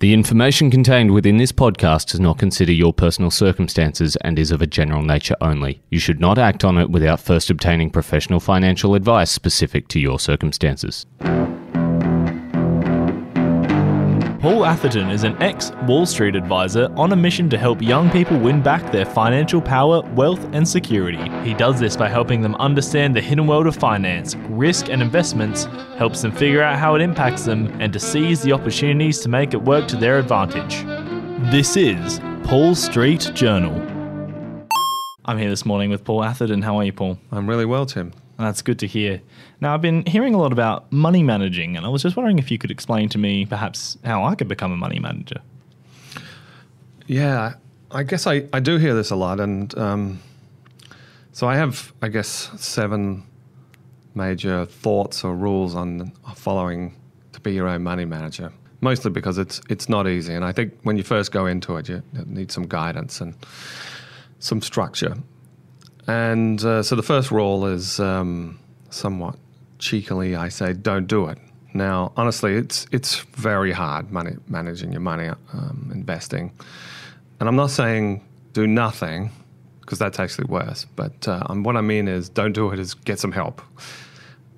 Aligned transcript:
The 0.00 0.14
information 0.14 0.70
contained 0.70 1.10
within 1.10 1.36
this 1.36 1.52
podcast 1.52 2.12
does 2.12 2.20
not 2.20 2.38
consider 2.38 2.72
your 2.72 2.90
personal 2.90 3.30
circumstances 3.30 4.16
and 4.22 4.38
is 4.38 4.50
of 4.50 4.62
a 4.62 4.66
general 4.66 5.02
nature 5.02 5.36
only. 5.42 5.82
You 5.90 5.98
should 5.98 6.20
not 6.20 6.38
act 6.38 6.64
on 6.64 6.78
it 6.78 6.88
without 6.88 7.20
first 7.20 7.50
obtaining 7.50 7.90
professional 7.90 8.40
financial 8.40 8.94
advice 8.94 9.30
specific 9.30 9.88
to 9.88 10.00
your 10.00 10.18
circumstances. 10.18 11.04
Paul 14.40 14.64
Atherton 14.64 15.10
is 15.10 15.24
an 15.24 15.36
ex 15.42 15.70
Wall 15.86 16.06
Street 16.06 16.34
advisor 16.34 16.90
on 16.96 17.12
a 17.12 17.16
mission 17.16 17.50
to 17.50 17.58
help 17.58 17.82
young 17.82 18.08
people 18.08 18.38
win 18.38 18.62
back 18.62 18.90
their 18.90 19.04
financial 19.04 19.60
power, 19.60 20.00
wealth, 20.14 20.42
and 20.54 20.66
security. 20.66 21.30
He 21.46 21.52
does 21.52 21.78
this 21.78 21.94
by 21.94 22.08
helping 22.08 22.40
them 22.40 22.54
understand 22.54 23.14
the 23.14 23.20
hidden 23.20 23.46
world 23.46 23.66
of 23.66 23.76
finance, 23.76 24.36
risk, 24.48 24.88
and 24.88 25.02
investments, 25.02 25.66
helps 25.98 26.22
them 26.22 26.32
figure 26.32 26.62
out 26.62 26.78
how 26.78 26.94
it 26.94 27.02
impacts 27.02 27.44
them, 27.44 27.66
and 27.82 27.92
to 27.92 28.00
seize 28.00 28.40
the 28.40 28.52
opportunities 28.52 29.20
to 29.20 29.28
make 29.28 29.52
it 29.52 29.60
work 29.60 29.86
to 29.88 29.96
their 29.98 30.18
advantage. 30.18 30.84
This 31.52 31.76
is 31.76 32.18
Paul 32.42 32.74
Street 32.74 33.32
Journal. 33.34 33.74
I'm 35.26 35.36
here 35.36 35.50
this 35.50 35.66
morning 35.66 35.90
with 35.90 36.02
Paul 36.02 36.24
Atherton. 36.24 36.62
How 36.62 36.78
are 36.78 36.84
you, 36.84 36.94
Paul? 36.94 37.18
I'm 37.30 37.46
really 37.46 37.66
well, 37.66 37.84
Tim. 37.84 38.14
That's 38.40 38.62
good 38.62 38.78
to 38.78 38.86
hear. 38.86 39.20
Now, 39.60 39.74
I've 39.74 39.82
been 39.82 40.06
hearing 40.06 40.34
a 40.34 40.38
lot 40.38 40.50
about 40.50 40.90
money 40.90 41.22
managing, 41.22 41.76
and 41.76 41.84
I 41.84 41.90
was 41.90 42.02
just 42.02 42.16
wondering 42.16 42.38
if 42.38 42.50
you 42.50 42.56
could 42.56 42.70
explain 42.70 43.10
to 43.10 43.18
me 43.18 43.44
perhaps 43.44 43.98
how 44.02 44.24
I 44.24 44.34
could 44.34 44.48
become 44.48 44.72
a 44.72 44.76
money 44.76 44.98
manager. 44.98 45.42
Yeah, 47.06 47.54
I 47.90 48.02
guess 48.02 48.26
I, 48.26 48.46
I 48.52 48.60
do 48.60 48.78
hear 48.78 48.94
this 48.94 49.10
a 49.10 49.16
lot. 49.16 49.40
And 49.40 49.76
um, 49.76 50.20
so 51.32 51.48
I 51.48 51.56
have, 51.56 51.92
I 52.00 52.08
guess, 52.08 52.50
seven 52.56 53.24
major 54.14 54.64
thoughts 54.64 55.22
or 55.22 55.34
rules 55.34 55.74
on 55.74 56.10
following 56.34 56.96
to 57.32 57.40
be 57.40 57.52
your 57.52 57.68
own 57.68 57.82
money 57.82 58.06
manager. 58.06 58.52
Mostly 58.80 59.10
because 59.10 59.36
it's 59.36 59.60
it's 59.68 59.90
not 59.90 60.08
easy, 60.08 60.32
and 60.32 60.42
I 60.42 60.52
think 60.52 60.72
when 60.84 60.96
you 60.96 61.02
first 61.02 61.32
go 61.32 61.44
into 61.44 61.76
it, 61.76 61.90
you 61.90 62.02
need 62.24 62.50
some 62.50 62.66
guidance 62.66 63.20
and 63.20 63.34
some 64.38 64.62
structure. 64.62 65.18
And 66.06 66.62
uh, 66.64 66.82
so 66.82 66.96
the 66.96 67.02
first 67.02 67.30
rule 67.30 67.66
is 67.66 68.00
um, 68.00 68.58
somewhat 68.90 69.36
cheekily, 69.78 70.36
I 70.36 70.48
say, 70.48 70.72
don't 70.72 71.06
do 71.06 71.26
it. 71.26 71.38
Now, 71.72 72.12
honestly, 72.16 72.54
it's 72.54 72.86
it's 72.90 73.20
very 73.36 73.72
hard 73.72 74.10
money, 74.10 74.36
managing 74.48 74.92
your 74.92 75.00
money, 75.00 75.28
um, 75.52 75.90
investing, 75.94 76.52
and 77.38 77.48
I'm 77.48 77.56
not 77.56 77.70
saying 77.70 78.26
do 78.52 78.66
nothing 78.66 79.30
because 79.80 79.98
that's 79.98 80.18
actually 80.18 80.46
worse. 80.46 80.86
But 80.96 81.28
uh, 81.28 81.44
um, 81.46 81.62
what 81.62 81.76
I 81.76 81.80
mean 81.80 82.08
is, 82.08 82.28
don't 82.28 82.52
do 82.52 82.70
it. 82.70 82.80
Is 82.80 82.94
get 82.94 83.20
some 83.20 83.30
help 83.30 83.62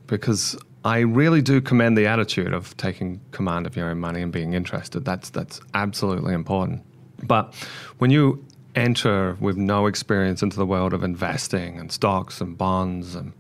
because 0.07 0.57
I 0.85 1.01
really 1.01 1.43
do 1.43 1.61
commend 1.61 1.97
the 1.97 2.07
attitude 2.07 2.53
of 2.53 2.77
taking 2.77 3.21
command 3.31 3.67
of 3.67 3.77
your 3.77 3.91
own 3.91 3.99
money 3.99 4.23
and 4.23 4.33
being 4.33 4.55
interested. 4.55 5.05
That's 5.05 5.31
that's 5.31 5.61
absolutely 5.75 6.33
important. 6.35 6.83
But 7.25 7.55
when 7.99 8.11
you 8.11 8.45
enter 8.75 9.37
with 9.41 9.57
no 9.57 9.87
experience 9.87 10.43
into 10.43 10.57
the 10.57 10.67
world 10.67 10.93
of 10.93 11.05
investing 11.05 11.79
and 11.79 11.93
stocks 11.93 12.41
and 12.41 12.57
bonds 12.57 13.15
and 13.15 13.33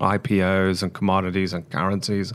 IPOs 0.00 0.82
and 0.82 0.92
commodities 0.92 1.52
and 1.52 1.68
currencies, 1.70 2.32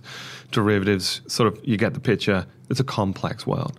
derivatives. 0.51 1.21
Sort 1.27 1.51
of, 1.51 1.59
you 1.63 1.77
get 1.77 1.93
the 1.93 1.99
picture. 1.99 2.45
It's 2.69 2.79
a 2.79 2.83
complex 2.83 3.47
world. 3.47 3.77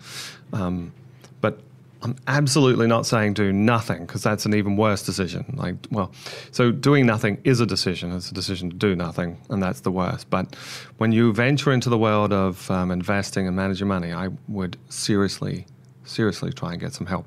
Um, 0.53 0.93
but 1.41 1.61
I'm 2.03 2.17
absolutely 2.27 2.87
not 2.87 3.07
saying 3.07 3.35
do 3.35 3.53
nothing 3.53 4.07
because 4.07 4.23
that's 4.23 4.47
an 4.47 4.55
even 4.55 4.77
worse 4.77 5.03
decision. 5.03 5.55
Like, 5.57 5.77
well, 5.91 6.13
so 6.51 6.71
doing 6.71 7.07
nothing 7.07 7.41
is 7.45 7.61
a 7.61 7.67
decision. 7.67 8.13
It's 8.13 8.31
a 8.31 8.35
decision 8.35 8.71
to 8.71 8.77
do 8.77 8.95
nothing, 8.97 9.39
and 9.51 9.63
that's 9.63 9.81
the 9.81 9.91
worst. 9.91 10.31
But 10.31 10.55
when 10.99 11.13
you 11.13 11.33
venture 11.33 11.73
into 11.73 11.89
the 11.89 11.99
world 11.99 12.33
of 12.33 12.71
um, 12.71 12.91
investing 12.91 13.47
and 13.47 13.57
managing 13.57 13.89
money, 13.89 14.13
I 14.13 14.29
would 14.49 14.77
seriously, 14.89 15.67
seriously 16.05 16.53
try 16.53 16.73
and 16.73 16.81
get 16.81 16.93
some 16.93 17.07
help. 17.07 17.27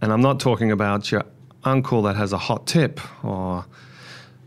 And 0.00 0.12
I'm 0.12 0.20
not 0.20 0.40
talking 0.40 0.72
about 0.72 1.10
your 1.10 1.24
uncle 1.64 2.02
that 2.02 2.16
has 2.16 2.32
a 2.32 2.38
hot 2.38 2.66
tip 2.66 3.00
or 3.24 3.64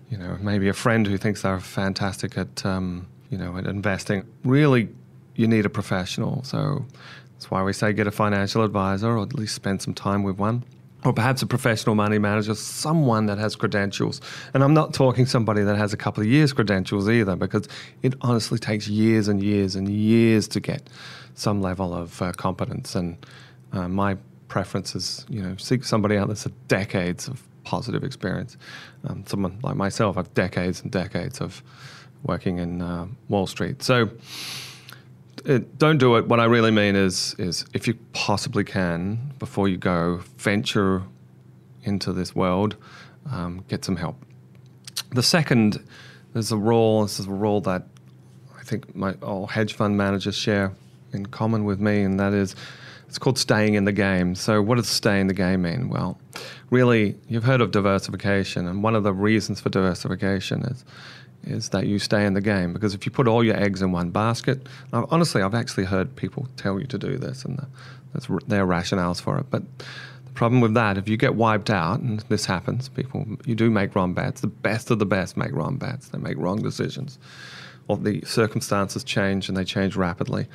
you 0.09 0.17
know 0.17 0.37
maybe 0.41 0.69
a 0.69 0.73
friend 0.73 1.05
who 1.05 1.17
thinks 1.17 1.41
they're 1.41 1.59
fantastic 1.59 2.37
at 2.37 2.65
um, 2.65 3.07
you 3.29 3.37
know 3.37 3.57
at 3.57 3.65
investing. 3.65 4.25
Really, 4.43 4.89
you 5.35 5.47
need 5.47 5.65
a 5.65 5.69
professional. 5.69 6.43
So 6.43 6.85
that's 7.33 7.49
why 7.49 7.63
we 7.63 7.73
say 7.73 7.93
get 7.93 8.07
a 8.07 8.11
financial 8.11 8.63
advisor 8.63 9.17
or 9.17 9.23
at 9.23 9.33
least 9.33 9.55
spend 9.55 9.81
some 9.81 9.93
time 9.93 10.23
with 10.23 10.37
one. 10.37 10.63
Or 11.05 11.13
perhaps 11.13 11.41
a 11.41 11.47
professional 11.47 11.95
money 11.95 12.19
manager, 12.19 12.53
someone 12.55 13.27
that 13.27 13.37
has 13.37 13.55
credentials. 13.55 14.19
And 14.53 14.61
I'm 14.61 14.73
not 14.73 14.93
talking 14.93 15.25
somebody 15.25 15.63
that 15.63 15.77
has 15.77 15.93
a 15.93 15.97
couple 15.97 16.21
of 16.21 16.27
years' 16.27 16.51
credentials 16.51 17.09
either, 17.09 17.37
because 17.37 17.69
it 18.01 18.15
honestly 18.19 18.59
takes 18.59 18.89
years 18.89 19.29
and 19.29 19.41
years 19.41 19.77
and 19.77 19.87
years 19.87 20.49
to 20.49 20.59
get 20.59 20.89
some 21.35 21.61
level 21.61 21.93
of 21.93 22.21
uh, 22.21 22.33
competence. 22.33 22.95
And 22.95 23.25
uh, 23.71 23.87
my 23.87 24.17
preferences. 24.49 25.25
You 25.29 25.41
know, 25.41 25.55
seek 25.55 25.85
somebody 25.85 26.17
out 26.17 26.27
that's 26.27 26.43
had 26.43 26.67
decades 26.67 27.29
of 27.29 27.41
positive 27.63 28.03
experience. 28.03 28.57
Um, 29.07 29.23
someone 29.25 29.59
like 29.63 29.77
myself, 29.77 30.17
I've 30.17 30.33
decades 30.33 30.81
and 30.81 30.91
decades 30.91 31.39
of 31.39 31.63
working 32.23 32.57
in 32.57 32.81
uh, 32.81 33.07
Wall 33.29 33.47
Street. 33.47 33.81
So 33.81 34.09
it, 35.45 35.77
don't 35.77 35.97
do 35.97 36.17
it. 36.17 36.27
What 36.27 36.39
I 36.39 36.45
really 36.45 36.71
mean 36.71 36.95
is, 36.95 37.35
is 37.37 37.65
if 37.73 37.87
you 37.87 37.93
possibly 38.11 38.63
can, 38.63 39.33
before 39.39 39.69
you 39.69 39.77
go, 39.77 40.21
venture 40.37 41.03
into 41.83 42.11
this 42.11 42.35
world, 42.35 42.75
um, 43.31 43.63
get 43.67 43.85
some 43.85 43.95
help. 43.95 44.17
The 45.11 45.23
second, 45.23 45.83
there's 46.33 46.51
a 46.51 46.57
rule. 46.57 47.03
This 47.03 47.19
is 47.19 47.27
a 47.27 47.31
rule 47.31 47.61
that 47.61 47.87
I 48.59 48.63
think 48.63 48.95
my 48.95 49.13
all 49.21 49.47
hedge 49.47 49.73
fund 49.73 49.97
managers 49.97 50.35
share 50.35 50.73
in 51.13 51.25
common 51.27 51.63
with 51.63 51.79
me, 51.79 52.01
and 52.01 52.19
that 52.19 52.33
is 52.33 52.55
it's 53.09 53.17
called 53.17 53.39
staying 53.39 53.73
in 53.73 53.85
the 53.85 53.91
game. 53.91 54.35
So, 54.35 54.61
what 54.61 54.75
does 54.75 54.87
stay 54.87 55.19
in 55.19 55.25
the 55.25 55.33
game 55.33 55.63
mean? 55.63 55.89
Well, 55.89 56.19
really, 56.69 57.17
you've 57.27 57.43
heard 57.43 57.59
of 57.59 57.71
diversification, 57.71 58.67
and 58.67 58.83
one 58.83 58.93
of 58.93 59.01
the 59.01 59.11
reasons 59.11 59.59
for 59.59 59.69
diversification 59.69 60.61
is 60.61 60.85
is 61.43 61.69
that 61.69 61.87
you 61.87 61.97
stay 61.97 62.25
in 62.25 62.35
the 62.35 62.41
game. 62.41 62.71
Because 62.71 62.93
if 62.93 63.07
you 63.07 63.11
put 63.11 63.27
all 63.27 63.43
your 63.43 63.55
eggs 63.57 63.81
in 63.81 63.91
one 63.91 64.11
basket, 64.11 64.67
honestly, 64.93 65.41
I've 65.41 65.55
actually 65.55 65.85
heard 65.85 66.15
people 66.17 66.47
tell 66.55 66.79
you 66.79 66.85
to 66.85 66.99
do 66.99 67.17
this, 67.17 67.45
and 67.45 67.57
the, 67.57 67.67
that's 68.13 68.27
their 68.45 68.67
rationales 68.67 69.19
for 69.19 69.39
it. 69.39 69.47
But 69.49 69.63
the 69.79 70.31
problem 70.35 70.61
with 70.61 70.75
that, 70.75 70.95
if 70.95 71.09
you 71.09 71.17
get 71.17 71.33
wiped 71.33 71.71
out, 71.71 72.01
and 72.01 72.19
this 72.29 72.45
happens, 72.45 72.89
people 72.89 73.25
you 73.43 73.55
do 73.55 73.71
make 73.71 73.95
wrong 73.95 74.13
bets. 74.13 74.41
The 74.41 74.47
best 74.47 74.91
of 74.91 74.99
the 74.99 75.07
best 75.07 75.35
make 75.35 75.51
wrong 75.51 75.77
bets. 75.77 76.09
They 76.09 76.19
make 76.19 76.37
wrong 76.37 76.61
decisions, 76.61 77.17
or 77.87 77.97
the 77.97 78.21
circumstances 78.23 79.03
change 79.03 79.49
and 79.49 79.57
they 79.57 79.65
change 79.65 79.95
rapidly 79.95 80.45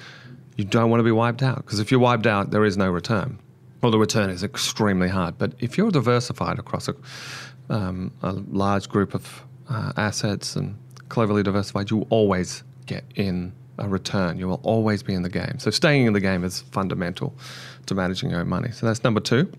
you 0.57 0.65
don't 0.65 0.91
want 0.91 1.01
to 1.01 1.05
be 1.05 1.13
wiped 1.13 1.43
out 1.43 1.57
because 1.57 1.81
if 1.81 1.91
you're 1.91 2.01
wiped 2.01 2.27
out, 2.27 2.51
there 2.51 2.65
is 2.65 2.77
no 2.77 2.91
return. 2.91 3.39
Well, 3.83 3.91
the 3.91 3.99
return 3.99 4.31
is 4.31 4.43
extremely 4.43 5.09
hard. 5.09 5.37
But 5.37 5.53
if 5.59 5.77
you're 5.77 5.91
diversified 5.91 6.59
across 6.59 6.89
a, 6.89 6.95
um, 7.69 8.13
a 8.23 8.33
large 8.33 8.89
group 8.89 9.15
of 9.15 9.45
uh, 9.69 9.93
assets 9.97 10.57
and 10.57 10.79
cleverly 11.09 11.43
diversified, 11.43 11.91
you 11.91 12.07
always 12.09 12.63
get 12.87 13.05
in 13.15 13.53
a 13.79 13.89
return. 13.89 14.39
You 14.39 14.49
will 14.49 14.61
always 14.63 15.03
be 15.03 15.15
in 15.15 15.23
the 15.23 15.29
game. 15.29 15.59
So 15.59 15.71
staying 15.71 16.07
in 16.07 16.13
the 16.13 16.21
game 16.21 16.45
is 16.45 16.61
fundamental 16.61 17.37
to 17.87 17.95
managing 17.95 18.31
your 18.31 18.41
own 18.41 18.49
money. 18.49 18.71
So 18.71 18.87
that's 18.87 19.05
number 19.05 19.21
two. 19.21 19.53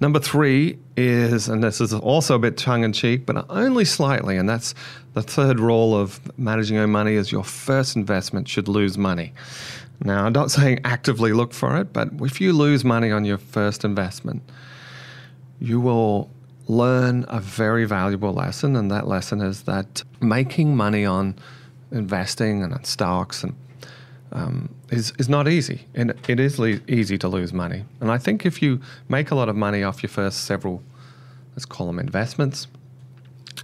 Number 0.00 0.18
three 0.18 0.78
is, 0.96 1.48
and 1.48 1.62
this 1.62 1.80
is 1.80 1.92
also 1.92 2.34
a 2.34 2.38
bit 2.38 2.56
tongue 2.56 2.84
in 2.84 2.92
cheek, 2.92 3.26
but 3.26 3.46
only 3.48 3.84
slightly, 3.84 4.36
and 4.36 4.48
that's 4.48 4.74
the 5.14 5.22
third 5.22 5.60
rule 5.60 5.96
of 5.96 6.20
managing 6.38 6.76
your 6.76 6.86
money 6.86 7.14
is 7.14 7.30
your 7.30 7.44
first 7.44 7.96
investment 7.96 8.48
should 8.48 8.68
lose 8.68 8.98
money. 8.98 9.32
Now, 10.02 10.24
I'm 10.24 10.32
not 10.32 10.50
saying 10.58 10.80
actively 10.84 11.32
look 11.32 11.52
for 11.52 11.76
it, 11.78 11.92
but 11.92 12.08
if 12.20 12.40
you 12.40 12.52
lose 12.52 12.84
money 12.84 13.10
on 13.10 13.24
your 13.24 13.38
first 13.38 13.84
investment, 13.84 14.42
you 15.60 15.80
will 15.80 16.30
learn 16.68 17.24
a 17.28 17.40
very 17.40 17.84
valuable 17.84 18.32
lesson, 18.32 18.76
and 18.76 18.90
that 18.90 19.06
lesson 19.06 19.40
is 19.40 19.62
that 19.62 20.02
making 20.20 20.76
money 20.76 21.04
on 21.04 21.36
investing 21.92 22.62
and 22.62 22.72
on 22.72 22.84
stocks 22.84 23.42
and 23.42 23.54
um, 24.32 24.74
is 24.90 25.12
is 25.18 25.28
not 25.28 25.48
easy, 25.48 25.86
and 25.94 26.10
it 26.28 26.40
is 26.40 26.58
le- 26.58 26.80
easy 26.88 27.18
to 27.18 27.28
lose 27.28 27.52
money. 27.52 27.84
And 28.00 28.10
I 28.10 28.18
think 28.18 28.46
if 28.46 28.62
you 28.62 28.80
make 29.08 29.30
a 29.30 29.34
lot 29.34 29.48
of 29.48 29.56
money 29.56 29.82
off 29.82 30.02
your 30.02 30.10
first 30.10 30.44
several, 30.44 30.82
let's 31.54 31.64
call 31.64 31.86
them 31.86 31.98
investments, 31.98 32.68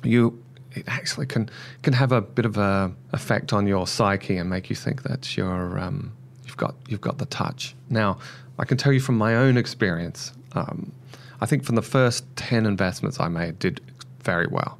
you 0.02 0.42
it 0.72 0.84
actually 0.86 1.26
can 1.26 1.48
can 1.82 1.92
have 1.92 2.12
a 2.12 2.20
bit 2.20 2.44
of 2.44 2.56
a 2.56 2.92
effect 3.12 3.52
on 3.52 3.66
your 3.66 3.86
psyche 3.86 4.36
and 4.36 4.50
make 4.50 4.68
you 4.68 4.76
think 4.76 5.02
that 5.02 5.36
you're 5.36 5.78
um, 5.78 6.12
you've 6.44 6.56
got 6.56 6.74
you've 6.88 7.00
got 7.00 7.18
the 7.18 7.26
touch. 7.26 7.74
Now, 7.88 8.18
I 8.58 8.64
can 8.64 8.76
tell 8.76 8.92
you 8.92 9.00
from 9.00 9.18
my 9.18 9.36
own 9.36 9.56
experience. 9.56 10.32
Um, 10.52 10.92
I 11.40 11.46
think 11.46 11.64
from 11.64 11.74
the 11.76 11.82
first 11.82 12.24
ten 12.36 12.66
investments 12.66 13.20
I 13.20 13.28
made, 13.28 13.58
did 13.58 13.80
very 14.22 14.46
well, 14.46 14.78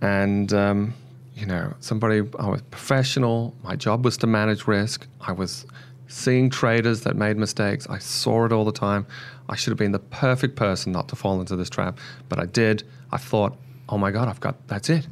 and 0.00 0.52
um, 0.52 0.94
you 1.34 1.46
know, 1.46 1.74
somebody 1.80 2.22
I 2.38 2.48
was 2.48 2.62
professional. 2.70 3.54
My 3.62 3.76
job 3.76 4.04
was 4.04 4.16
to 4.18 4.26
manage 4.26 4.66
risk. 4.66 5.06
I 5.20 5.32
was 5.32 5.66
seeing 6.06 6.50
traders 6.50 7.00
that 7.02 7.16
made 7.16 7.36
mistakes. 7.36 7.86
I 7.88 7.98
saw 7.98 8.44
it 8.44 8.52
all 8.52 8.64
the 8.64 8.72
time. 8.72 9.06
I 9.48 9.56
should 9.56 9.70
have 9.70 9.78
been 9.78 9.92
the 9.92 9.98
perfect 9.98 10.56
person 10.56 10.92
not 10.92 11.08
to 11.08 11.16
fall 11.16 11.40
into 11.40 11.56
this 11.56 11.68
trap, 11.68 11.98
but 12.28 12.38
I 12.38 12.46
did. 12.46 12.84
I 13.12 13.16
thought, 13.16 13.56
oh 13.88 13.98
my 13.98 14.10
god, 14.10 14.28
I've 14.28 14.40
got 14.40 14.66
that's 14.68 14.90
it. 14.90 15.06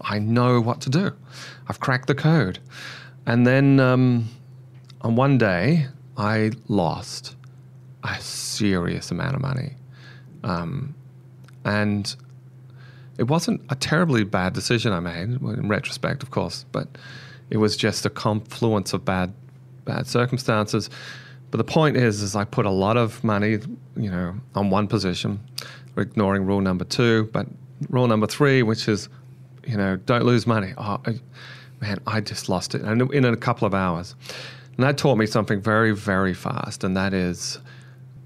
I 0.00 0.18
know 0.18 0.60
what 0.60 0.80
to 0.82 0.90
do. 0.90 1.12
I've 1.68 1.80
cracked 1.80 2.06
the 2.06 2.14
code, 2.14 2.58
and 3.26 3.46
then. 3.46 3.80
Um, 3.80 4.28
on 5.00 5.14
one 5.14 5.38
day, 5.38 5.86
I 6.16 6.52
lost 6.66 7.36
a 8.02 8.20
serious 8.20 9.10
amount 9.10 9.36
of 9.36 9.40
money. 9.40 9.76
Um, 10.42 10.94
and 11.64 12.14
it 13.18 13.24
wasn't 13.24 13.60
a 13.68 13.74
terribly 13.74 14.24
bad 14.24 14.52
decision 14.52 14.92
I 14.92 15.00
made, 15.00 15.28
in 15.28 15.68
retrospect, 15.68 16.22
of 16.22 16.30
course, 16.30 16.64
but 16.72 16.88
it 17.50 17.56
was 17.58 17.76
just 17.76 18.06
a 18.06 18.10
confluence 18.10 18.92
of 18.92 19.04
bad, 19.04 19.34
bad 19.84 20.06
circumstances. 20.06 20.88
But 21.50 21.58
the 21.58 21.64
point 21.64 21.96
is, 21.96 22.22
is 22.22 22.36
I 22.36 22.44
put 22.44 22.64
a 22.64 22.70
lot 22.70 22.96
of 22.96 23.22
money, 23.24 23.58
you 23.96 24.10
know, 24.10 24.34
on 24.54 24.70
one 24.70 24.86
position, 24.86 25.40
ignoring 25.96 26.46
rule 26.46 26.60
number 26.60 26.84
two. 26.84 27.28
But 27.32 27.46
rule 27.88 28.06
number 28.06 28.26
three, 28.26 28.62
which 28.62 28.86
is, 28.86 29.08
you 29.66 29.76
know, 29.76 29.96
don't 29.96 30.24
lose 30.24 30.46
money. 30.46 30.74
Oh, 30.78 31.00
I, 31.04 31.18
man, 31.80 31.98
I 32.06 32.20
just 32.20 32.48
lost 32.48 32.74
it, 32.74 32.82
and 32.82 33.12
in 33.12 33.24
a 33.24 33.36
couple 33.36 33.66
of 33.66 33.74
hours. 33.74 34.14
And 34.76 34.84
that 34.84 34.96
taught 34.96 35.18
me 35.18 35.26
something 35.26 35.60
very, 35.60 35.92
very 35.92 36.34
fast, 36.34 36.84
and 36.84 36.96
that 36.96 37.12
is 37.12 37.58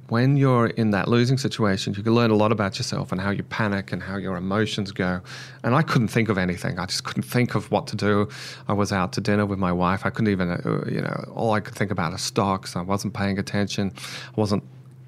when 0.08 0.36
you're 0.36 0.66
in 0.66 0.90
that 0.90 1.08
losing 1.08 1.38
situation, 1.38 1.94
you 1.94 2.02
can 2.02 2.14
learn 2.14 2.30
a 2.30 2.34
lot 2.34 2.52
about 2.52 2.78
yourself 2.78 3.12
and 3.12 3.20
how 3.20 3.30
you 3.30 3.42
panic 3.42 3.92
and 3.92 4.02
how 4.02 4.16
your 4.16 4.36
emotions 4.36 4.92
go. 4.92 5.20
And 5.62 5.74
I 5.74 5.82
couldn't 5.82 6.08
think 6.08 6.28
of 6.28 6.36
anything. 6.36 6.78
I 6.78 6.86
just 6.86 7.04
couldn't 7.04 7.22
think 7.22 7.54
of 7.54 7.70
what 7.70 7.86
to 7.88 7.96
do. 7.96 8.28
I 8.68 8.72
was 8.72 8.92
out 8.92 9.12
to 9.14 9.20
dinner 9.20 9.46
with 9.46 9.58
my 9.58 9.72
wife. 9.72 10.04
I 10.04 10.10
couldn't 10.10 10.30
even, 10.30 10.50
uh, 10.50 10.84
you 10.90 11.00
know, 11.00 11.32
all 11.34 11.52
I 11.52 11.60
could 11.60 11.74
think 11.74 11.90
about 11.90 12.12
is 12.12 12.20
stocks. 12.20 12.76
I 12.76 12.82
wasn't 12.82 13.14
paying 13.14 13.38
attention. 13.38 13.92
I 14.36 14.40
wasn't 14.40 14.64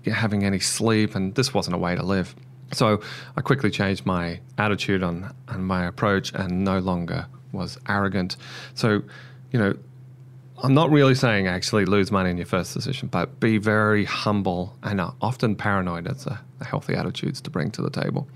having 0.06 0.44
any 0.44 0.60
sleep, 0.60 1.14
and 1.14 1.34
this 1.34 1.52
wasn't 1.52 1.74
a 1.74 1.78
way 1.78 1.94
to 1.94 2.02
live. 2.02 2.34
So 2.72 3.00
I 3.36 3.40
quickly 3.40 3.70
changed 3.70 4.06
my 4.06 4.40
attitude 4.58 5.02
on 5.02 5.34
and 5.48 5.66
my 5.66 5.86
approach, 5.86 6.32
and 6.34 6.64
no 6.64 6.78
longer 6.78 7.26
was 7.52 7.78
arrogant. 7.88 8.36
So, 8.74 9.02
you 9.52 9.58
know, 9.58 9.74
I'm 10.62 10.74
not 10.74 10.90
really 10.90 11.14
saying 11.14 11.46
actually 11.46 11.84
lose 11.84 12.12
money 12.12 12.30
in 12.30 12.36
your 12.36 12.46
first 12.46 12.74
decision, 12.74 13.08
but 13.08 13.40
be 13.40 13.58
very 13.58 14.04
humble 14.04 14.76
and 14.82 15.00
often 15.20 15.56
paranoid. 15.56 16.06
It's 16.06 16.26
a, 16.26 16.40
a 16.60 16.64
healthy 16.64 16.94
attitudes 16.94 17.40
to 17.42 17.50
bring 17.50 17.70
to 17.72 17.82
the 17.82 17.90
table. 17.90 18.28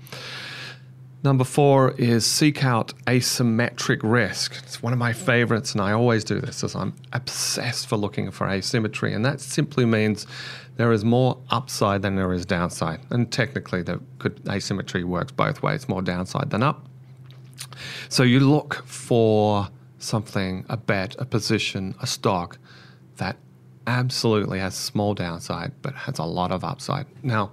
Number 1.21 1.43
four 1.43 1.91
is 1.97 2.25
seek 2.25 2.63
out 2.63 2.93
asymmetric 3.05 3.99
risk. 4.03 4.55
It's 4.63 4.81
one 4.81 4.93
of 4.93 4.99
my 4.99 5.11
favorites, 5.11 5.73
and 5.73 5.81
I 5.81 5.91
always 5.91 6.23
do 6.23 6.39
this 6.39 6.63
as 6.63 6.75
I'm 6.75 6.93
obsessed 7.11 7.87
for 7.87 7.97
looking 7.97 8.31
for 8.31 8.47
asymmetry. 8.47 9.13
And 9.13 9.25
that 9.25 9.41
simply 9.41 9.85
means 9.85 10.25
there 10.77 10.93
is 10.93 11.03
more 11.03 11.37
upside 11.49 12.03
than 12.03 12.15
there 12.15 12.31
is 12.31 12.45
downside. 12.45 13.01
And 13.09 13.29
technically, 13.29 13.81
the 13.81 13.99
good 14.17 14.41
asymmetry 14.49 15.03
works 15.03 15.33
both 15.33 15.61
ways, 15.61 15.89
more 15.89 16.01
downside 16.01 16.51
than 16.51 16.63
up. 16.63 16.85
So 18.07 18.23
you 18.23 18.39
look 18.39 18.83
for 18.85 19.67
something, 19.99 20.65
a 20.69 20.77
bet, 20.77 21.15
a 21.19 21.25
position, 21.25 21.95
a 22.01 22.07
stock 22.07 22.57
that 23.17 23.37
absolutely 23.85 24.59
has 24.59 24.75
small 24.75 25.13
downside 25.13 25.71
but 25.81 25.93
has 25.93 26.19
a 26.19 26.23
lot 26.23 26.51
of 26.51 26.63
upside. 26.63 27.05
Now, 27.23 27.51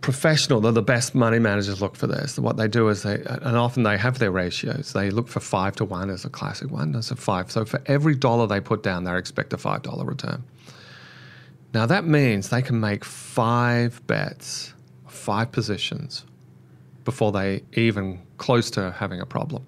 professional, 0.00 0.60
they're 0.60 0.72
the 0.72 0.82
best 0.82 1.14
money 1.14 1.38
managers 1.38 1.80
look 1.80 1.96
for 1.96 2.06
this. 2.06 2.38
What 2.38 2.56
they 2.56 2.68
do 2.68 2.88
is 2.88 3.02
they, 3.02 3.22
and 3.24 3.56
often 3.56 3.84
they 3.84 3.96
have 3.96 4.18
their 4.18 4.30
ratios. 4.30 4.92
They 4.92 5.10
look 5.10 5.28
for 5.28 5.40
five 5.40 5.76
to 5.76 5.84
one 5.84 6.10
as 6.10 6.24
a 6.24 6.30
classic 6.30 6.70
one, 6.70 6.92
That's 6.92 7.10
a 7.10 7.16
five. 7.16 7.50
So 7.50 7.64
for 7.64 7.80
every 7.86 8.14
dollar 8.14 8.46
they 8.46 8.60
put 8.60 8.82
down, 8.82 9.04
they 9.04 9.16
expect 9.16 9.52
a 9.52 9.58
five 9.58 9.82
dollar 9.82 10.04
return. 10.04 10.44
Now 11.72 11.86
that 11.86 12.04
means 12.04 12.50
they 12.50 12.62
can 12.62 12.78
make 12.80 13.04
five 13.04 14.06
bets, 14.06 14.74
five 15.08 15.50
positions 15.50 16.24
before 17.04 17.32
they 17.32 17.62
even 17.72 18.20
close 18.38 18.70
to 18.72 18.92
having 18.92 19.20
a 19.20 19.26
problem. 19.26 19.64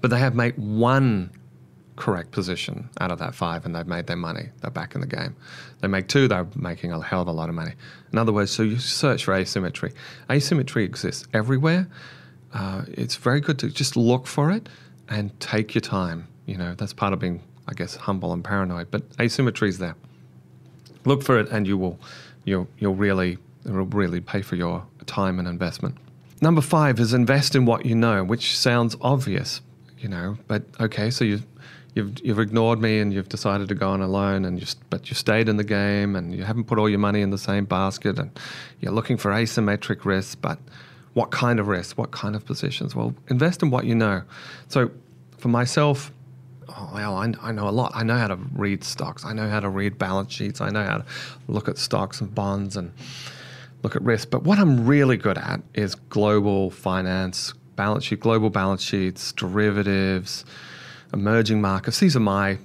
But 0.00 0.10
they 0.10 0.18
have 0.18 0.34
made 0.34 0.56
one 0.56 1.30
correct 1.98 2.30
position 2.30 2.88
out 3.00 3.10
of 3.10 3.18
that 3.18 3.34
five 3.34 3.66
and 3.66 3.74
they've 3.74 3.86
made 3.86 4.06
their 4.06 4.16
money. 4.16 4.48
They're 4.60 4.70
back 4.70 4.94
in 4.94 5.00
the 5.00 5.06
game. 5.06 5.34
They 5.80 5.88
make 5.88 6.08
two, 6.08 6.28
they're 6.28 6.46
making 6.54 6.92
a 6.92 7.02
hell 7.02 7.22
of 7.22 7.28
a 7.28 7.32
lot 7.32 7.48
of 7.48 7.54
money. 7.54 7.72
In 8.12 8.18
other 8.18 8.32
words, 8.32 8.52
so 8.52 8.62
you 8.62 8.78
search 8.78 9.24
for 9.24 9.34
asymmetry. 9.34 9.92
Asymmetry 10.30 10.84
exists 10.84 11.26
everywhere. 11.34 11.88
Uh, 12.54 12.84
it's 12.88 13.16
very 13.16 13.40
good 13.40 13.58
to 13.58 13.68
just 13.68 13.96
look 13.96 14.26
for 14.26 14.50
it 14.50 14.68
and 15.08 15.38
take 15.40 15.74
your 15.74 15.82
time. 15.82 16.28
You 16.46 16.56
know, 16.56 16.74
that's 16.74 16.92
part 16.92 17.12
of 17.12 17.18
being, 17.18 17.42
I 17.66 17.74
guess, 17.74 17.96
humble 17.96 18.32
and 18.32 18.44
paranoid. 18.44 18.90
But 18.90 19.02
asymmetry 19.20 19.68
is 19.68 19.78
there. 19.78 19.96
Look 21.04 21.22
for 21.22 21.38
it 21.38 21.48
and 21.50 21.66
you 21.66 21.76
will, 21.76 21.98
you'll, 22.44 22.68
you'll 22.78 22.94
really, 22.94 23.38
it'll 23.64 23.86
really 23.86 24.20
pay 24.20 24.42
for 24.42 24.54
your 24.54 24.86
time 25.06 25.38
and 25.38 25.48
investment. 25.48 25.96
Number 26.40 26.60
five 26.60 27.00
is 27.00 27.12
invest 27.12 27.56
in 27.56 27.66
what 27.66 27.84
you 27.84 27.96
know, 27.96 28.22
which 28.22 28.56
sounds 28.56 28.94
obvious, 29.00 29.60
you 30.00 30.08
know. 30.08 30.38
But 30.46 30.62
okay, 30.80 31.10
so 31.10 31.24
you 31.24 31.42
you've 31.94 32.18
you've 32.24 32.38
ignored 32.38 32.80
me 32.80 33.00
and 33.00 33.12
you've 33.12 33.28
decided 33.28 33.68
to 33.68 33.74
go 33.74 33.90
on 33.90 34.00
alone, 34.00 34.44
and 34.44 34.60
you 34.60 34.66
but 34.90 35.08
you 35.08 35.14
stayed 35.14 35.48
in 35.48 35.56
the 35.56 35.64
game 35.64 36.16
and 36.16 36.34
you 36.34 36.44
haven't 36.44 36.64
put 36.64 36.78
all 36.78 36.88
your 36.88 36.98
money 36.98 37.20
in 37.20 37.30
the 37.30 37.38
same 37.38 37.64
basket, 37.64 38.18
and 38.18 38.30
you're 38.80 38.92
looking 38.92 39.16
for 39.16 39.30
asymmetric 39.30 40.04
risks. 40.04 40.34
But 40.34 40.58
what 41.14 41.30
kind 41.30 41.58
of 41.60 41.68
risks? 41.68 41.96
What 41.96 42.10
kind 42.10 42.36
of 42.36 42.44
positions? 42.44 42.94
Well, 42.94 43.14
invest 43.28 43.62
in 43.62 43.70
what 43.70 43.84
you 43.84 43.94
know. 43.94 44.22
So 44.68 44.90
for 45.38 45.48
myself. 45.48 46.12
Oh, 46.70 46.90
well, 46.94 47.16
I, 47.16 47.32
I 47.40 47.50
know 47.50 47.66
a 47.66 47.70
lot. 47.70 47.92
I 47.94 48.02
know 48.02 48.18
how 48.18 48.28
to 48.28 48.36
read 48.36 48.84
stocks. 48.84 49.24
I 49.24 49.32
know 49.32 49.48
how 49.48 49.58
to 49.58 49.70
read 49.70 49.96
balance 49.98 50.32
sheets. 50.32 50.60
I 50.60 50.68
know 50.68 50.84
how 50.84 50.98
to 50.98 51.04
look 51.48 51.66
at 51.66 51.78
stocks 51.78 52.20
and 52.20 52.32
bonds 52.32 52.76
and 52.76 52.92
look 53.82 53.96
at 53.96 54.02
risk. 54.02 54.30
But 54.30 54.42
what 54.42 54.58
I'm 54.58 54.86
really 54.86 55.16
good 55.16 55.38
at 55.38 55.60
is 55.74 55.94
global 55.94 56.70
finance, 56.70 57.54
balance 57.78 58.04
sheet, 58.04 58.20
global 58.20 58.50
balance 58.50 58.82
sheets, 58.82 59.32
derivatives, 59.32 60.44
emerging 61.14 61.60
markets. 61.60 62.00
These 62.00 62.16
are 62.16 62.20
my 62.20 62.58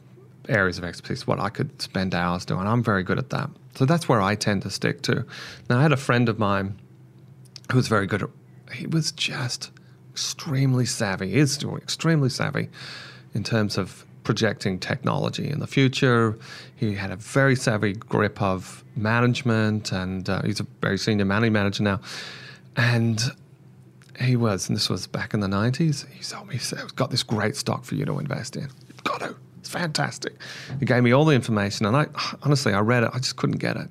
areas 0.50 0.80
of 0.80 0.84
expertise, 0.84 1.26
what 1.28 1.40
I 1.40 1.50
could 1.50 1.82
spend 1.82 2.16
hours 2.16 2.46
doing. 2.46 2.66
I'm 2.68 2.84
very 2.84 3.04
good 3.04 3.20
at 3.20 3.30
that. 3.30 3.50
So 3.76 3.86
that's 3.86 4.10
where 4.10 4.22
I 4.22 4.34
tend 4.36 4.64
to 4.64 4.72
stick 4.72 5.04
to. 5.04 5.24
Now, 5.70 5.78
I 5.78 5.84
had 5.84 5.94
a 5.94 5.98
friend 5.98 6.28
of 6.30 6.40
mine 6.40 6.80
who 7.72 7.78
was 7.78 7.88
very 7.88 8.08
good 8.08 8.24
at, 8.24 8.30
he 8.74 8.88
was 8.88 9.12
just 9.12 9.70
extremely 10.12 10.86
savvy, 10.86 11.30
he 11.30 11.38
is 11.38 11.64
extremely 11.78 12.30
savvy 12.30 12.70
in 13.36 13.44
terms 13.44 13.78
of 13.78 14.06
projecting 14.24 14.80
technology 14.80 15.48
in 15.48 15.60
the 15.60 15.68
future. 15.68 16.38
He 16.76 16.96
had 16.96 17.12
a 17.12 17.18
very 17.18 17.56
savvy 17.56 17.94
grip 17.94 18.42
of 18.42 18.84
management, 18.96 19.92
and 19.92 20.28
uh, 20.28 20.42
he's 20.42 20.60
a 20.60 20.68
very 20.82 20.98
senior 20.98 21.26
money 21.26 21.50
manager 21.50 21.84
now. 21.84 22.00
And 22.76 23.22
he 24.20 24.36
was, 24.36 24.70
and 24.70 24.76
this 24.76 24.90
was 24.90 25.08
back 25.08 25.34
in 25.34 25.40
the 25.40 25.48
90s. 25.48 26.08
He 26.10 26.24
told 26.24 26.48
me, 26.48 26.60
I've 26.78 26.96
got 26.96 27.10
this 27.10 27.24
great 27.24 27.56
stock 27.56 27.84
for 27.84 27.96
you 27.96 28.06
to 28.06 28.20
invest 28.20 28.56
in. 28.56 28.70
You've 28.88 29.04
got 29.04 29.20
to. 29.22 29.36
It's 29.60 29.70
fantastic. 29.70 30.34
He 30.80 30.86
gave 30.86 31.04
me 31.04 31.14
all 31.14 31.26
the 31.26 31.36
information, 31.36 31.86
and 31.86 31.96
I 31.96 32.08
honestly, 32.44 32.74
I 32.74 32.80
read 32.82 33.04
it. 33.04 33.12
I 33.14 33.18
just 33.18 33.38
couldn't 33.38 33.58
get 33.58 33.78
it. 33.78 33.90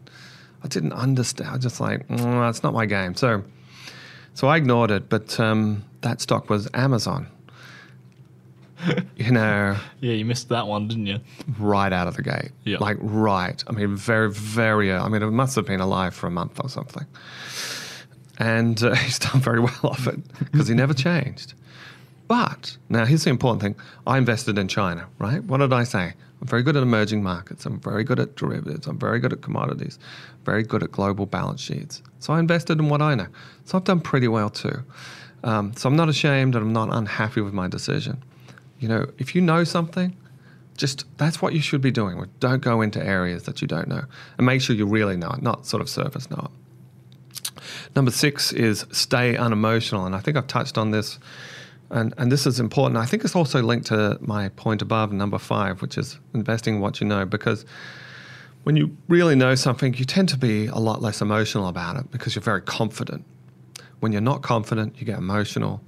I 0.63 0.69
didn't 0.69 0.93
understand. 0.93 1.51
I 1.51 1.55
was 1.55 1.63
just 1.63 1.81
like, 1.81 2.07
mm, 2.09 2.49
it's 2.49 2.63
not 2.63 2.73
my 2.73 2.87
game. 2.87 3.15
So, 3.15 3.43
so 4.35 4.49
I 4.49 4.59
ignored 4.59 4.91
it. 4.91 5.09
But 5.09 5.41
um, 5.41 5.83
that 6.03 6.21
stock 6.21 6.51
was 6.51 6.69
Amazon. 6.75 7.27
you 9.17 9.31
know. 9.31 9.77
Yeah, 10.01 10.13
you 10.13 10.25
missed 10.25 10.51
that 10.51 10.67
one, 10.67 10.89
didn't 10.89 11.07
you? 11.07 11.21
Right 11.59 11.93
out 11.93 12.07
of 12.07 12.17
the 12.17 12.23
gate. 12.23 12.53
Yeah. 12.65 12.79
Like 12.79 12.99
right. 13.01 13.63
I 13.67 13.73
mean, 13.73 13.97
very, 13.97 14.31
very. 14.31 14.93
I 14.93 15.09
mean, 15.09 15.23
it 15.23 15.31
must 15.31 15.57
have 15.57 15.67
been 15.67 15.81
alive 15.81 16.15
for 16.15 16.27
a 16.27 16.31
month 16.31 16.61
or 16.63 16.69
something 16.69 17.07
and 18.39 18.83
uh, 18.83 18.95
he's 19.05 19.19
done 19.19 19.41
very 19.41 19.61
well 19.61 19.81
off 19.85 20.07
it 20.07 20.21
because 20.39 20.69
he 20.69 20.75
never 20.75 20.95
changed. 20.95 21.55
But 22.29 22.77
now 22.89 23.05
here's 23.05 23.25
the 23.25 23.31
important 23.31 23.63
thing: 23.63 23.77
I 24.07 24.19
invested 24.19 24.59
in 24.59 24.69
China, 24.69 25.07
right? 25.19 25.43
What 25.45 25.59
did 25.59 25.73
I 25.73 25.85
say? 25.85 26.15
I'm 26.41 26.49
very 26.49 26.65
good 26.65 26.77
at 26.77 26.83
emerging 26.83 27.23
markets. 27.23 27.67
I'm 27.67 27.79
very 27.79 28.03
good 28.03 28.19
at 28.19 28.35
derivatives. 28.35 28.89
I'm 28.89 28.99
very 28.99 29.21
good 29.21 29.33
at 29.33 29.43
commodities. 29.43 29.99
Very 30.45 30.65
good 30.65 30.83
at 30.83 30.91
global 30.91 31.25
balance 31.25 31.61
sheets. 31.61 32.03
So 32.19 32.33
I 32.33 32.41
invested 32.41 32.81
in 32.81 32.89
what 32.89 33.01
I 33.01 33.15
know. 33.15 33.29
So 33.65 33.79
I've 33.79 33.85
done 33.85 34.01
pretty 34.01 34.27
well 34.27 34.51
too. 34.51 34.83
Um, 35.45 35.73
so 35.77 35.89
I'm 35.89 35.95
not 35.95 36.09
ashamed 36.09 36.57
and 36.57 36.65
I'm 36.65 36.73
not 36.73 36.89
unhappy 36.93 37.41
with 37.41 37.53
my 37.53 37.69
decision. 37.69 38.23
You 38.81 38.89
know, 38.89 39.07
if 39.19 39.37
you 39.37 39.41
know 39.41 39.63
something, 39.63 40.17
just 40.77 41.05
that's 41.17 41.41
what 41.41 41.53
you 41.53 41.61
should 41.61 41.81
be 41.81 41.93
doing. 41.93 42.25
Don't 42.41 42.61
go 42.61 42.81
into 42.81 43.05
areas 43.05 43.45
that 43.45 43.63
you 43.63 43.69
don't 43.69 43.87
know, 43.87 44.05
and 44.37 44.47
make 44.47 44.61
sure 44.63 44.75
you 44.75 44.87
really 44.87 45.17
know 45.17 45.31
it, 45.31 45.43
not 45.43 45.67
sort 45.67 45.81
of 45.81 45.89
surface 45.89 46.29
know 46.31 46.51
it. 46.51 46.62
Number 47.95 48.11
six 48.11 48.53
is 48.53 48.87
stay 48.93 49.37
unemotional. 49.37 50.07
And 50.07 50.15
I 50.15 50.21
think 50.21 50.37
I've 50.37 50.47
touched 50.47 50.79
on 50.79 50.91
this, 50.91 51.19
and, 51.91 52.15
and 52.19 52.33
this 52.33 52.47
is 52.47 52.61
important. 52.61 52.99
I 52.99 53.07
think 53.07 53.25
it's 53.25 53.37
also 53.37 53.63
linked 53.63 53.87
to 53.89 54.19
my 54.21 54.49
point 54.51 54.83
above, 54.83 55.13
number 55.13 55.39
five, 55.39 55.83
which 55.83 55.99
is 55.99 56.19
investing 56.35 56.81
what 56.81 57.01
you 57.01 57.07
know, 57.07 57.25
because 57.25 57.65
when 58.65 58.77
you 58.77 58.97
really 59.09 59.35
know 59.35 59.55
something, 59.55 59.95
you 59.95 60.05
tend 60.05 60.29
to 60.31 60.39
be 60.39 60.67
a 60.67 60.79
lot 60.79 61.03
less 61.03 61.21
emotional 61.21 61.69
about 61.69 61.97
it 61.97 62.11
because 62.11 62.35
you're 62.35 62.43
very 62.43 62.63
confident. 62.63 63.25
When 64.01 64.13
you're 64.13 64.21
not 64.21 64.43
confident, 64.43 64.99
you 64.99 65.07
get 65.07 65.19
emotional. 65.19 65.83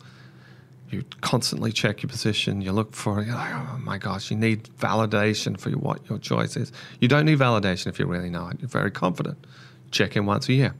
You 0.91 1.05
constantly 1.21 1.73
check 1.73 2.03
your 2.03 2.11
position. 2.11 2.61
You 2.61 2.73
look 2.73 2.95
for, 2.95 3.23
you're 3.23 3.35
like, 3.35 3.53
oh 3.55 3.79
my 3.83 3.99
gosh, 3.99 4.31
you 4.31 4.37
need 4.37 4.65
validation 4.79 5.59
for 5.59 5.71
what 5.71 6.09
your 6.09 6.19
choice 6.19 6.57
is. 6.57 6.73
You 7.01 7.09
don't 7.09 7.25
need 7.25 7.39
validation 7.39 7.89
if 7.89 7.99
you 7.99 8.07
really 8.07 8.31
know 8.31 8.49
it. 8.49 8.61
You're 8.61 8.69
very 8.69 8.91
confident. 8.91 9.45
Check 9.91 10.17
in 10.17 10.27
once 10.27 10.49
a 10.49 10.53
year. 10.53 10.75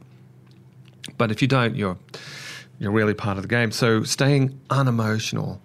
But 1.17 1.31
if 1.31 1.41
you 1.41 1.47
don't, 1.47 1.75
you're 1.75 1.97
you're 2.79 2.91
really 2.91 3.13
part 3.13 3.37
of 3.37 3.43
the 3.43 3.47
game. 3.47 3.71
So 3.71 4.03
staying 4.03 4.59
unemotional 4.69 5.61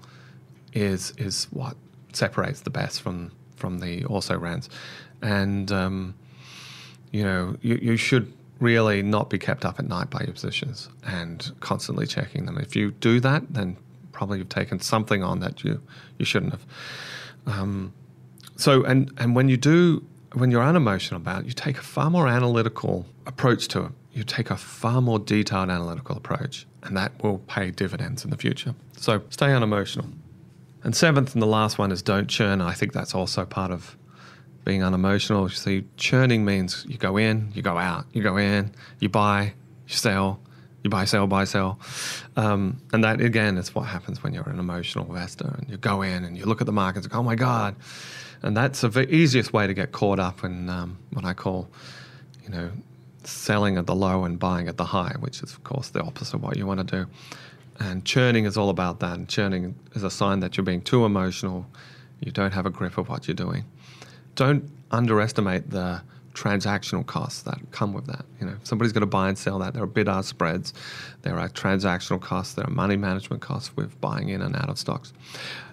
is 0.72 1.12
is 1.18 1.44
what 1.50 1.76
separates 2.12 2.60
the 2.60 2.70
best 2.70 3.00
from 3.00 3.32
from 3.56 3.78
the 3.80 4.04
also 4.04 4.38
rans. 4.38 4.68
and 5.22 5.70
um, 5.72 6.14
you 7.12 7.22
know 7.22 7.56
you, 7.60 7.76
you 7.82 7.96
should 7.96 8.32
really 8.60 9.02
not 9.02 9.30
be 9.30 9.38
kept 9.38 9.64
up 9.64 9.78
at 9.78 9.86
night 9.86 10.10
by 10.10 10.20
your 10.20 10.32
positions 10.32 10.88
and 11.06 11.50
constantly 11.60 12.06
checking 12.06 12.44
them. 12.44 12.58
If 12.58 12.76
you 12.76 12.90
do 12.92 13.18
that, 13.20 13.42
then 13.50 13.76
probably 14.12 14.38
you've 14.38 14.50
taken 14.50 14.80
something 14.80 15.22
on 15.22 15.40
that 15.40 15.64
you 15.64 15.80
you 16.18 16.24
shouldn't 16.24 16.52
have. 16.52 16.66
Um, 17.46 17.92
so 18.56 18.84
and 18.84 19.12
and 19.18 19.34
when 19.34 19.48
you 19.48 19.56
do 19.56 20.04
when 20.34 20.50
you're 20.50 20.62
unemotional 20.62 21.20
about 21.20 21.42
it, 21.42 21.46
you 21.46 21.52
take 21.52 21.78
a 21.78 21.82
far 21.82 22.10
more 22.10 22.28
analytical 22.28 23.06
approach 23.26 23.66
to 23.68 23.86
it. 23.86 23.92
You 24.12 24.24
take 24.24 24.50
a 24.50 24.56
far 24.56 25.00
more 25.00 25.18
detailed 25.18 25.70
analytical 25.70 26.16
approach, 26.16 26.66
and 26.82 26.96
that 26.96 27.12
will 27.22 27.38
pay 27.38 27.70
dividends 27.70 28.24
in 28.24 28.30
the 28.30 28.36
future. 28.36 28.74
So 28.96 29.22
stay 29.30 29.52
unemotional. 29.52 30.06
And 30.82 30.96
seventh 30.96 31.34
and 31.34 31.42
the 31.42 31.46
last 31.46 31.78
one 31.78 31.92
is 31.92 32.02
don't 32.02 32.28
churn. 32.28 32.60
I 32.60 32.72
think 32.72 32.92
that's 32.92 33.14
also 33.14 33.44
part 33.44 33.70
of 33.70 33.96
being 34.64 34.82
unemotional. 34.82 35.48
See, 35.48 35.84
churning 35.96 36.44
means 36.44 36.84
you 36.88 36.96
go 36.96 37.16
in, 37.16 37.50
you 37.54 37.62
go 37.62 37.78
out, 37.78 38.06
you 38.12 38.22
go 38.22 38.36
in, 38.36 38.72
you 38.98 39.08
buy, 39.08 39.54
you 39.86 39.94
sell, 39.94 40.40
you 40.82 40.90
buy, 40.90 41.04
sell, 41.04 41.26
buy, 41.26 41.44
sell. 41.44 41.78
Um, 42.36 42.80
and 42.92 43.04
that, 43.04 43.20
again, 43.20 43.58
is 43.58 43.74
what 43.74 43.82
happens 43.82 44.22
when 44.22 44.32
you're 44.32 44.48
an 44.48 44.58
emotional 44.58 45.04
investor 45.06 45.54
and 45.58 45.68
you 45.68 45.76
go 45.76 46.02
in 46.02 46.24
and 46.24 46.36
you 46.36 46.46
look 46.46 46.60
at 46.60 46.66
the 46.66 46.72
markets 46.72 47.04
and 47.06 47.12
go, 47.12 47.18
oh 47.18 47.22
my 47.22 47.34
God. 47.34 47.76
And 48.42 48.56
that's 48.56 48.80
the 48.80 49.14
easiest 49.14 49.52
way 49.52 49.66
to 49.66 49.74
get 49.74 49.92
caught 49.92 50.18
up 50.18 50.44
in 50.44 50.70
um, 50.70 50.98
what 51.12 51.24
I 51.24 51.34
call, 51.34 51.68
you 52.42 52.48
know, 52.48 52.70
selling 53.24 53.76
at 53.76 53.86
the 53.86 53.94
low 53.94 54.24
and 54.24 54.38
buying 54.38 54.68
at 54.68 54.76
the 54.76 54.84
high, 54.84 55.14
which 55.20 55.42
is, 55.42 55.52
of 55.52 55.64
course, 55.64 55.88
the 55.88 56.02
opposite 56.02 56.34
of 56.34 56.42
what 56.42 56.56
you 56.56 56.66
want 56.66 56.86
to 56.86 57.04
do. 57.04 57.10
And 57.78 58.04
churning 58.04 58.44
is 58.44 58.56
all 58.56 58.68
about 58.68 59.00
that. 59.00 59.16
And 59.16 59.28
churning 59.28 59.74
is 59.94 60.02
a 60.02 60.10
sign 60.10 60.40
that 60.40 60.56
you're 60.56 60.64
being 60.64 60.82
too 60.82 61.04
emotional, 61.04 61.66
you 62.20 62.30
don't 62.30 62.52
have 62.52 62.66
a 62.66 62.70
grip 62.70 62.98
of 62.98 63.08
what 63.08 63.26
you're 63.26 63.34
doing. 63.34 63.64
Don't 64.34 64.70
underestimate 64.90 65.70
the 65.70 66.02
transactional 66.34 67.04
costs 67.04 67.42
that 67.42 67.58
come 67.70 67.92
with 67.92 68.06
that. 68.06 68.24
You 68.40 68.46
know, 68.46 68.56
somebody's 68.62 68.92
going 68.92 69.00
to 69.00 69.06
buy 69.06 69.28
and 69.28 69.36
sell 69.36 69.58
that. 69.58 69.74
There 69.74 69.82
are 69.82 69.86
bid 69.86 70.08
ask 70.08 70.28
spreads, 70.28 70.72
there 71.22 71.38
are 71.38 71.48
transactional 71.48 72.20
costs, 72.20 72.54
there 72.54 72.66
are 72.66 72.70
money 72.70 72.96
management 72.96 73.42
costs 73.42 73.74
with 73.76 74.00
buying 74.00 74.28
in 74.28 74.42
and 74.42 74.54
out 74.56 74.68
of 74.68 74.78
stocks 74.78 75.12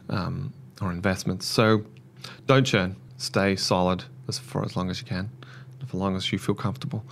um, 0.09 0.53
or 0.81 0.91
investments. 0.91 1.45
So 1.45 1.83
don't 2.47 2.65
churn. 2.65 2.95
Stay 3.17 3.55
solid 3.55 4.03
as 4.27 4.37
for 4.37 4.63
as 4.63 4.75
long 4.75 4.89
as 4.89 4.99
you 4.99 5.07
can, 5.07 5.29
for 5.87 5.97
as 5.97 5.99
long 5.99 6.15
as 6.15 6.31
you 6.31 6.39
feel 6.39 6.55
comfortable. 6.55 7.03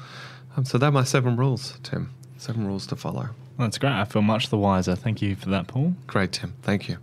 Um, 0.56 0.66
so 0.66 0.78
they're 0.78 0.92
my 0.92 1.04
seven 1.04 1.36
rules, 1.36 1.78
Tim. 1.84 2.12
Seven 2.38 2.68
rules 2.68 2.86
to 2.88 2.96
follow. 2.96 3.30
That's 3.58 3.78
great. 3.78 3.94
I 3.94 4.06
feel 4.06 4.22
much 4.22 4.50
the 4.50 4.58
wiser. 4.58 4.96
Thank 4.96 5.22
you 5.22 5.36
for 5.36 5.50
that, 5.50 5.68
Paul. 5.68 5.96
Great, 6.08 6.34
Tim. 6.34 6.54
Thank 6.62 6.90
you. 6.90 6.98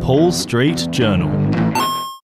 Paul 0.00 0.32
Street 0.32 0.86
Journal. 0.90 1.51